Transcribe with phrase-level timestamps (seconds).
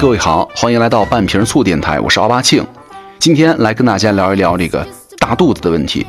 [0.00, 2.64] 各位好，欢迎来到半瓶醋电台，我是奥巴庆，
[3.18, 4.86] 今天来跟大家聊一聊这个
[5.18, 6.06] 大肚子的问题。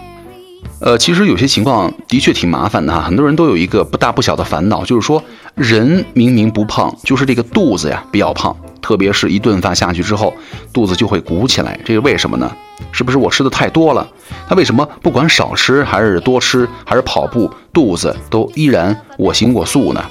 [0.80, 5.24] 呃，其实有些情况的确挺麻烦的哈，很多人都有一个不大不小的烦恼，就是说
[5.56, 10.32] 人明明不胖，就是这个肚子呀比较胖，特别是一顿饭下去之后，
[10.72, 12.52] 肚子就会鼓起来，这是为什么呢？
[12.92, 14.08] 是不是我吃的太多了？
[14.48, 20.06] 他为什么不管少吃还是多吃，还是跑步，肚子都依然我行我素呢？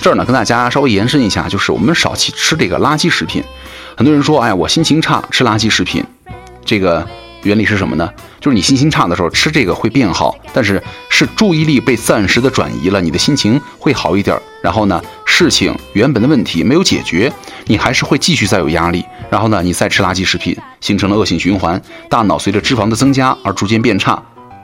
[0.00, 3.42] 这儿呢，跟大家稍微延伸一下，就是我们少去吃这个垃圾食品。
[3.96, 6.04] 很多人说，哎，我心情差吃垃圾食品，
[6.64, 7.06] 这个
[7.42, 8.08] 原理是什么呢？
[8.40, 14.40] 就是你心情差的时候吃这个会变好，但是是注意力被暂时的转移了，你的心情会好一点。
[14.62, 17.32] 然后呢，事情原本的问题没有解决，
[17.66, 19.04] 你还是会继续再有压力。
[19.28, 24.22] 然后呢，你再吃垃圾食品，形成了恶性循环，大脑随着脂肪的增加而逐渐变差。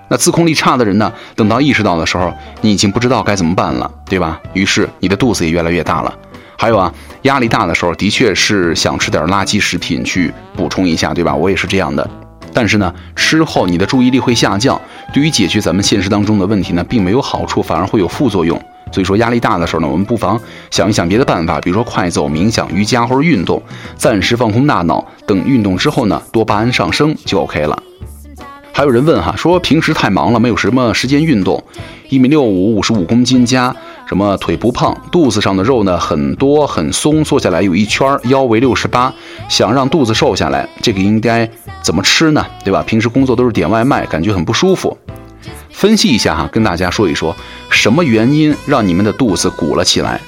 [0.09, 1.13] 那自控力差的人呢？
[1.35, 4.41] 等到意识到的时候，你已经不知道该怎么办了，对吧？
[4.53, 6.15] 于是你的肚子也越来越大了。
[6.57, 11.35] 还有啊，压力大的时候，的确是想吃点垃圾食品去补充一下，对吧？
[11.35, 12.09] 我也是这样的。
[12.53, 14.81] 但是呢，吃后你的注意力会下降，
[15.13, 18.61] 对于解决咱们现实当中的问题呢，并没有好处，反而会有副作用。
[18.93, 23.61] 所以说，压力大的时候呢，我们不妨想一想别的办法，比如说快走、冥想、瑜伽或者运动，
[23.97, 25.05] 暂时放空大脑。
[25.27, 27.83] 等运动之后呢，多巴胺上升就 OK 了。
[28.77, 31.63] 还有人问哈，说平时太忙了，没有什么时间运动。
[32.09, 39.15] 一米六五，五十五公斤加什么腿不胖，肚子上的肉呢很多很松，坐下来有一圈，腰围六十八，
[39.49, 41.49] 想让肚子瘦下来，这个应该
[41.85, 42.45] 怎么吃呢？
[42.65, 42.83] 对吧？
[42.85, 44.99] 平时工作都是点外卖，感觉很不舒服。
[45.71, 47.35] 分析一下哈，跟大家说一说，
[47.71, 50.21] 什么原因让你们的肚子鼓了起来？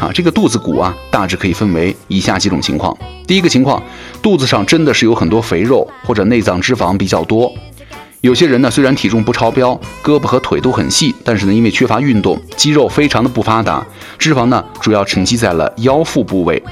[0.00, 2.96] 啊，这个肚子鼓啊，大致可以分为以下几种情况。
[3.24, 3.80] 第一个情况，
[4.20, 7.52] 肚子上真的是有很多肥肉或者内脏脂肪比较多。
[8.24, 13.86] 有些人呢，虽然体重不超标，胳膊和腿都很细，但是呢，因为缺乏运动，肌肉非常的不发达，
[14.18, 16.62] 脂肪呢主要沉积在了腰腹部位。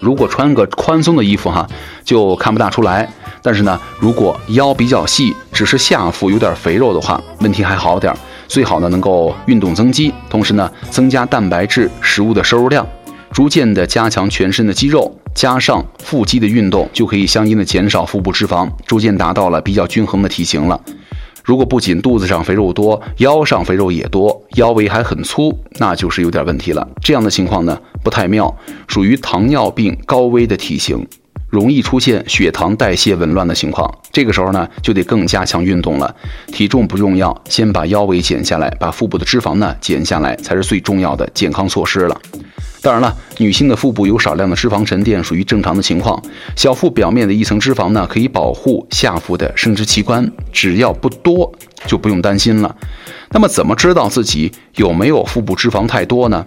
[0.00, 1.64] 如果穿个宽松的衣服哈，
[2.04, 3.08] 就看不大出来。
[3.40, 8.12] 但是呢，如果腰比较细，只是下腹有点肥肉的话，问题还好点。
[8.48, 12.84] 最好呢能够运动增肌，同时呢增加蛋白质食物的摄入量，
[13.30, 15.18] 逐渐的加强全身的肌肉。
[15.34, 20.80] 加上腹肌的运动，就可以相应的减少腹部脂肪，逐渐达到了比较均衡的体型了。
[21.44, 26.88] 如果不仅肚子上肥肉多，腰上肥肉也多，腰围还很粗，那就是有点问题了。
[27.00, 28.52] 这样的情况呢，不太妙，
[28.88, 31.06] 属于糖尿病高危的体型，
[31.48, 33.88] 容易出现血糖代谢紊乱的情况。
[34.10, 36.12] 这个时候呢，就得更加强运动了。
[36.48, 42.20] 体重不重要，先把腰围减下来，把腹部的脂肪呢减下来，才是最重要的健康措施了。
[42.80, 46.22] 当然了，女性的腹部有少量的脂肪沉淀，属于正常的情况。
[46.54, 51.52] 小腹表面的一层脂肪呢，可以保护下腹的生殖器官，只要不多，
[51.86, 52.76] 就不用担心了。
[53.30, 56.46] 那么，怎么知道自己有没有腹部脂肪太多呢？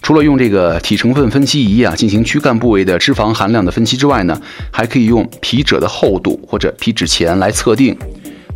[0.00, 4.40] 除了用这个体成分分析仪啊进行躯干部位的脂肪含量的分析之外呢，
[4.70, 7.94] 还可以用皮褶的厚度或者皮脂前来测定。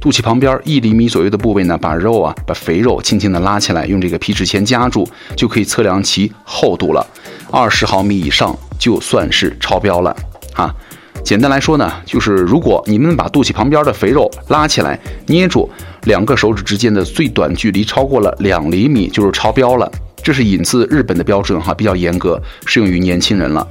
[0.03, 7.07] 肚脐旁边一厘米左右的部位呢，把肉啊，把肥肉轻轻的拉起来，用这个皮脂钳夹住，就可以测量其厚度了。
[7.53, 10.13] 二十毫米以上就算是超标了
[10.55, 10.75] 啊。
[11.23, 15.71] 简单来说呢，就是如果你们把肚脐旁边的肥肉拉起来，捏住
[16.03, 19.89] 两个手指之间的最短距离超过了两厘米，就是超标了。
[20.21, 23.65] 这是引自日本的标准哈，比较严格，适用于年轻人了。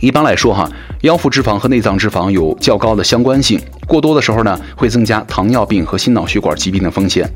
[0.00, 0.68] 一般来说，哈，
[1.02, 7.28] 腰腹脂肪和内脏脂肪有较高的相关性，过多的时候呢，会增加糖尿病和心脑血管疾病的风险。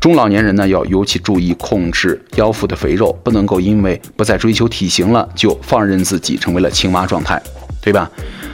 [0.00, 7.42] 中老年人呢，要尤其注意控制腰腹的肥肉，不能够因为不再追求体型了，就放任自己成为了青蛙状态，
[7.82, 8.08] 对吧？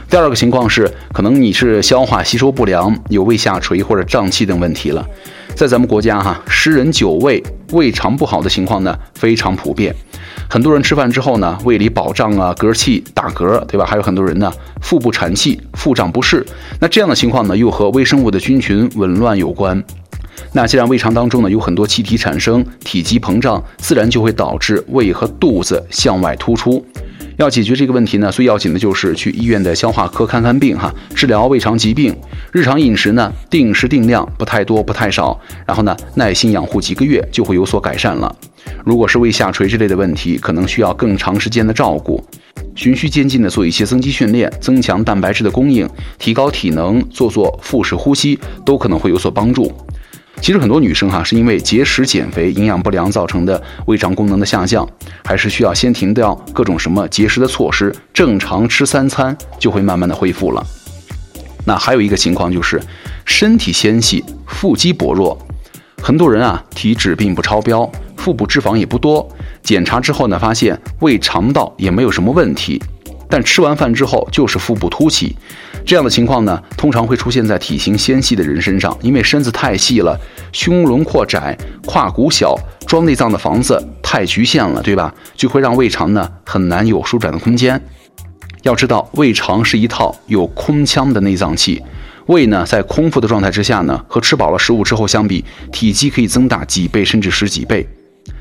[0.08, 5.06] 第二个情况是，可能你是消化吸收不良，有胃下垂或者胀气等问题了。
[5.54, 7.40] 在咱们国家，哈，湿人久胃，
[7.72, 9.94] 胃肠不好的情况呢，非常普遍。
[10.50, 13.86] 很多人吃饭之后呢，胃里饱胀啊，嗝气打嗝，对吧？
[13.86, 16.44] 还有很多人呢，腹部产气，腹胀不适。
[16.80, 19.82] 那这样的情况呢，又和微生物的菌群紊乱有关。
[20.52, 26.84] 那既然胃肠当中呢有很多气体产生，体积膨胀，自然就会导致胃和肚子向外突出。
[27.36, 32.14] 要解决这个问题呢，最要紧的就是去医院的消化科看看病哈，治疗胃肠疾病。
[32.52, 38.34] 日常饮食呢，定时定量，不太多不太少，然后呢，耐心养护几个月就会有所改善了。
[38.84, 42.22] 如果是胃下垂之类的问题，可能需要更长时间的照顾，
[42.74, 45.88] 循序渐进的做一些增肌训练，增强蛋白质的供应，
[46.18, 49.72] 提高体能，做做腹式呼吸，都可能会有所帮助。
[50.40, 54.86] 其实很多女生哈，是因为节食减肥、营养不良造成的胃肠功能的下降，
[55.24, 60.62] 还是需要先停掉各种什么节食的措施，正常吃三餐就会慢慢的恢复了。
[61.64, 62.78] 那还有一个情况就是，
[63.24, 65.38] 身体纤细，腹肌薄弱，
[66.02, 69.26] 很多人啊体脂并不超标，腹部脂肪也不多，
[69.62, 72.82] 检查之后呢发现胃肠道也没有什么问题。
[73.30, 75.34] 但吃完饭之后就是腹部凸起。
[75.84, 80.18] 这样的情况呢，通常会出现在体型纤细的人身上，因为身子太细了，
[80.52, 85.14] 胸轮廓窄，胯骨小，装内脏的房子太局限了，对吧？
[85.36, 87.80] 就会让胃肠呢很难有舒展的空间。
[88.62, 91.82] 要知道，胃肠是一套有空腔的内脏器，
[92.26, 97.86] 胃呢在空腹的状态之下呢，和吃饱了食物之后相比，体积可以增大几倍甚至十几倍。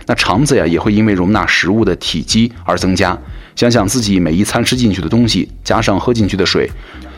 [0.06, 3.18] 那肠子呀也会因为容纳食物的体积而增加。
[3.56, 6.70] 想想自己每一餐吃进去的东西，加上喝进去的水。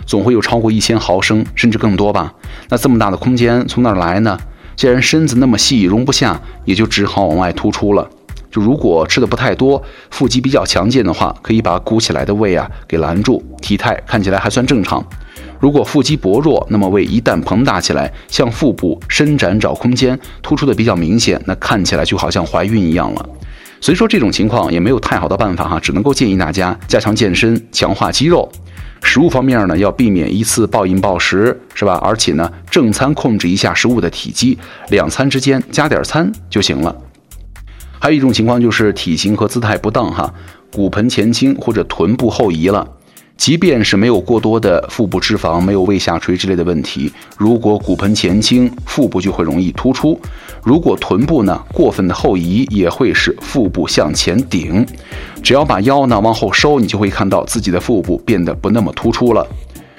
[0.06, 2.34] 总会有超过一千毫升，甚至更多吧？
[2.70, 4.38] 那这么大的空间从哪儿来呢？
[4.76, 8.08] 既然身子那么细，容不下，也就只好往外突出了。
[8.52, 9.82] 就如果吃的不太多，
[10.12, 15.06] 腹肌比较强健的话，可以把鼓起来的胃啊给拦住，体态看起来还算正常。
[15.60, 23.26] 如果腹肌薄弱，那么胃一旦膨大起来，向腹部伸展找空间，突出的比较明显，那看起来就好像怀孕一样了。
[23.82, 28.50] 所以说这种情况也没有太好的办法哈，只能够建议大家加强健身，强化肌肉。
[29.02, 32.00] 食物方面呢，要避免一次暴饮暴食，是吧？
[32.04, 34.58] 而且呢，正餐控制一下食物的体积，
[34.90, 36.96] 两餐之间加点餐就行了。
[38.00, 40.34] 还有一种情况就是体型和姿态不当，哈，
[40.72, 42.88] 骨盆前倾或者臀部后移了。
[43.38, 50.18] 即便是没有过多的腹部脂肪，没有胃下垂之类的问题，如果骨盆前倾，腹部就会容易突出；
[50.64, 54.86] 如果臀部呢过分的后移，也会使腹部向前顶。
[55.44, 59.46] 只要把腰呢往后收，你就会看到自己的腹部变得不那么突出了。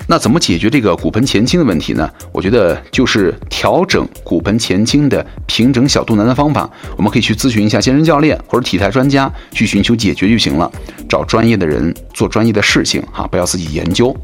[0.09, 2.09] 那怎么解决这个骨盆前倾的问题呢？
[2.31, 6.71] 我觉得就是调整骨盆前倾的平整小肚腩的方法。
[6.97, 10.71] 我们可以去咨询一下健身教练或者体态专家，去寻求解决就行了。
[11.09, 14.17] 找专业的人做专业的事情哈，不要自己研究。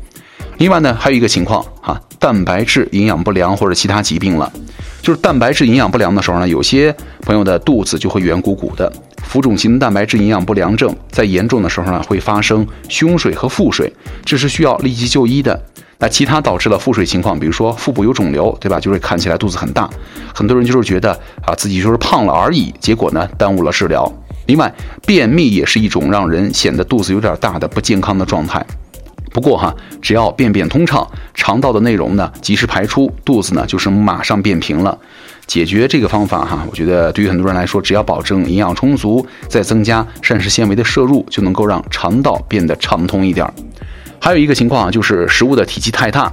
[0.58, 4.52] 另外呢，还有一个情况哈，蛋白质营养不良或者其他疾病了，
[5.00, 8.92] 就是蛋白质营养不良的时候呢，有些朋友的肚子就会圆鼓鼓的。
[9.24, 13.92] 浮肿型蛋白质营养不良症在严重的时候呢，会发生胸水和腹水，
[14.24, 15.60] 这是需要立即就医的。
[16.02, 18.80] 那其他导致了腹水情况，比如说腹部有肿瘤，对吧？
[18.80, 19.88] 就是看起来肚子很大，
[20.34, 21.12] 很多人就是觉得
[21.46, 24.12] 啊自己就是胖了而已，结果呢耽误了治疗。
[24.46, 24.74] 另外，
[25.06, 28.66] 便秘也是一种让人显得肚子有点大的不健康的状态。
[29.30, 29.72] 不过哈，
[30.02, 34.98] 只要便便通畅，肠道的内容呢及时排出，肚子呢就是马上变平了。
[35.46, 43.48] 解决这个方法哈，我觉得对于很多人来说，只要保证营养充足，再增加膳食纤维的摄入，就能够让肠道变得畅通一点。
[44.24, 46.32] 还有一个情况，就是食物的体积太大。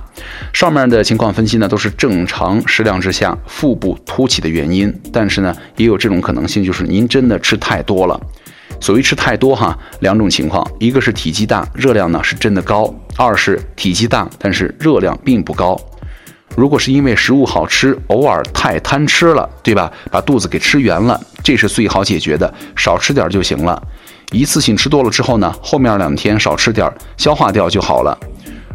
[0.54, 4.94] 上面的情况分析呢，都是正常食量之下腹部凸起的原因。
[5.12, 8.22] 但是呢，也有这种可能性，就是您真的吃太多了。
[8.80, 15.76] 所谓吃太多哈，两种情况，一个是体积大，热量呢是真的高；二是体积大，但是热量并不高。
[16.60, 19.90] 如果是因为食物好吃，偶尔太贪吃了，对吧？
[20.12, 23.82] 把肚子给吃圆了，这是最好解决的，少吃点就行了。
[24.34, 28.20] 一次性吃多了之后呢，后面两天少吃点，消化掉就好了。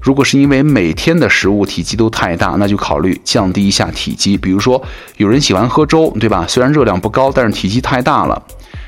[0.00, 4.38] 如果是因为每天的食物体积都太大，那就考虑降低一下体积。
[4.38, 4.82] 比如说，
[5.18, 6.46] 有人喜欢喝粥，对吧？
[6.48, 8.42] 虽然热量不高，但是体积太大了。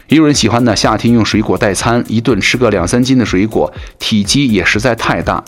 [0.09, 5.45] 也有人喜欢呢，夏天用水果代餐，一顿吃个两三斤的水果，体积也实在太大。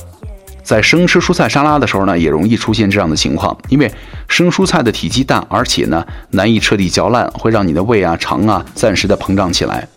[0.69, 3.91] 在生吃蔬菜沙拉的时候呢，也容易出现这样的情况，因为
[4.29, 9.89] 生蔬菜的体积大，而且呢难以彻底嚼烂，会让你的胃啊、肠啊暂时的膨胀起来。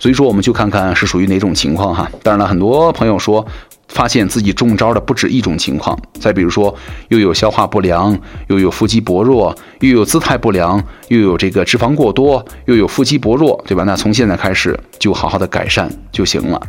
[0.00, 2.10] 所以说，我们就看看是属于哪种情况哈。
[2.24, 3.46] 当然了，很多朋友说，
[3.86, 5.96] 发现自己中招的不止一种情况。
[6.14, 6.74] 再比如说，
[7.06, 13.84] 又有消化不良，又有腹肌薄弱，又有姿态不良，又有这个脂肪过多，又有腹肌薄弱，对吧？
[13.84, 16.60] 那从现在开始就好好的改善就行了。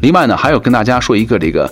[0.00, 1.70] 另外呢，还有跟大家说一个这个，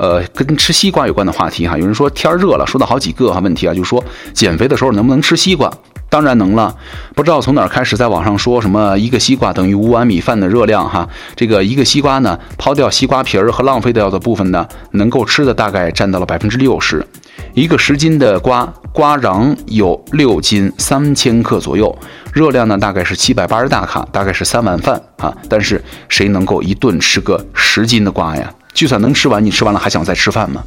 [0.00, 1.76] 呃，跟吃西瓜有关的话题哈。
[1.76, 4.02] 有人说天热了，说到好几个哈问题啊，就说
[4.32, 5.70] 减肥的时候能不能吃西瓜？
[6.08, 6.74] 当然能了，
[7.14, 11.06] 不知道从哪儿开始，在网上说什么一个西瓜等于五碗米饭的热量哈。
[11.36, 17.06] 这个一个西瓜呢，抛掉西瓜皮儿和浪费掉的部分呢，能够吃的大概占到了百分之六十。
[17.52, 21.94] 一个十斤的瓜，瓜瓤有六斤三千克左右，
[22.32, 25.36] 热量呢大概是七百八十大卡，大概是三碗饭啊。
[25.48, 28.50] 但是谁能够一顿吃个十斤的瓜呀？
[28.72, 30.62] 就算能吃完，你吃完了还想再吃饭吗？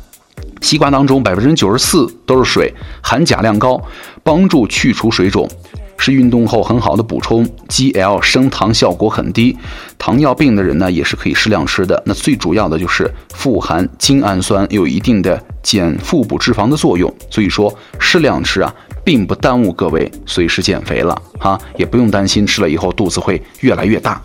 [0.62, 3.82] 西瓜当中百分之九十四都是水，含钾量高，
[4.24, 5.48] 帮助去除水肿，
[5.98, 7.46] 是运动后很好的补充。
[7.68, 9.58] GL 升糖效果很低，
[9.98, 12.02] 糖尿病的人呢也是可以适量吃的。
[12.06, 17.14] 那最主要的就是富含精氨酸，有一定的减腹部脂肪的作用。
[17.30, 24.22] 所以说适量吃啊，并不耽误各位随时减肥了哈，也不用担心吃了以后肚子会越来越大。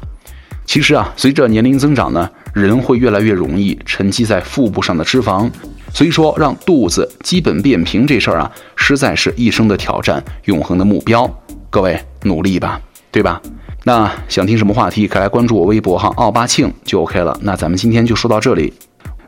[0.64, 5.50] 其实啊，随着年龄增长呢，人会越来越容易沉积在腹部上的脂肪。
[5.94, 11.28] 所以说，让肚子基本变平这事儿啊，实在是一生的挑战，永恒的目标。
[11.70, 13.40] 各位努力吧，对吧？
[13.84, 17.38] 那想听什么话题，可来关注我微博哈，奥巴庆就 OK 了。
[17.42, 18.72] 那咱们今天就说到这里。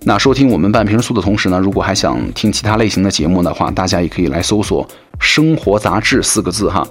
[0.03, 4.87] 那收听我们半瓶醋的同时呢，如果还想听其他类型的节目的话，大家也可以来搜索
[5.21, 6.87] “生活杂志”四个字哈，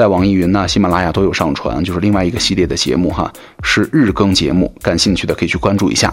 [0.00, 3.30] 在网易云呐、喜马拉雅都有上传，就是另外一个系列的节目哈，
[3.62, 6.10] 是日更节目，感兴趣的可以去关注一下。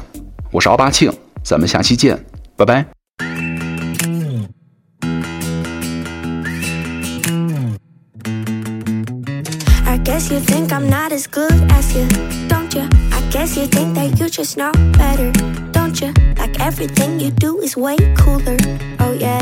[0.51, 1.09] 我是奥巴庆，
[1.41, 2.21] 咱们下期见，
[2.57, 2.85] 拜拜。
[9.85, 12.05] I guess you think I'm not as good as you,
[12.49, 12.83] don't you?
[13.13, 15.31] I guess you think that you just know better,
[15.71, 16.11] don't you?
[16.37, 18.57] Like everything you do is way cooler,
[18.99, 19.41] oh yeah.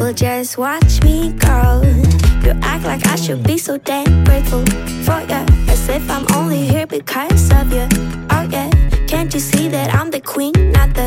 [0.00, 1.82] Well, just watch me go.
[2.46, 4.64] You act like I should be so damn grateful
[5.02, 7.88] for you, as if I'm only here because of you,
[8.30, 8.70] oh yeah.
[9.08, 11.05] Can't you see that I'm the queen, not the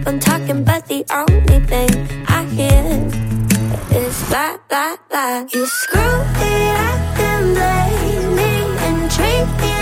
[0.00, 1.90] keep on talking, but the only thing
[2.26, 2.84] I hear
[4.00, 5.46] is blah blah blah.
[5.52, 8.52] You screw it up and blame me
[8.86, 9.79] and treat me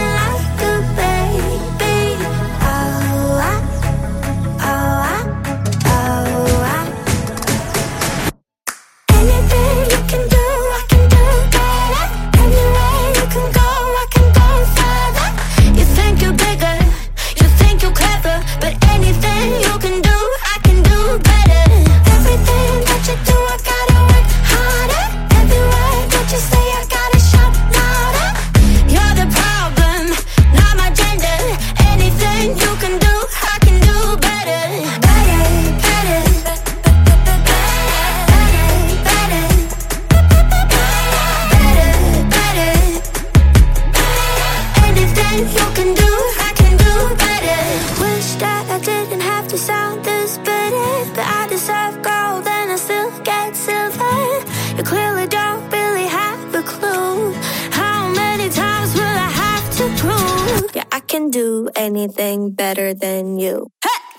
[61.18, 63.72] can do anything better than you.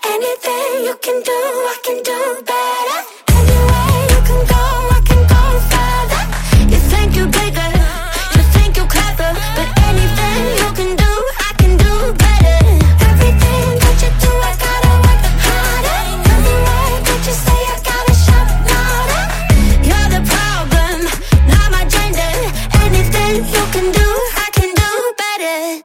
[0.03, 3.18] Anything you can do, I can do better.